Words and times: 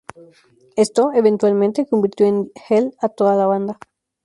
Esto, 0.77 1.11
eventualmente, 1.13 1.85
convirtió 1.85 2.25
en 2.25 2.51
heel 2.67 2.95
a 3.01 3.09
toda 3.09 3.35
la 3.35 3.45
banda. 3.45 3.77